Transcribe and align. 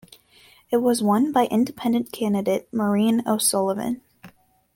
It 0.71 0.77
was 0.77 1.03
won 1.03 1.31
by 1.31 1.45
Independent 1.51 2.11
candidate 2.11 2.67
Maureen 2.73 3.21
O'Sullivan. 3.27 4.01